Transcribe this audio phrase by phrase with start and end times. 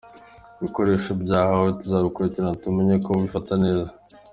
[0.59, 3.91] Ibikoresho bahawe tuzabakurikirana tumenye ko babifata neza”.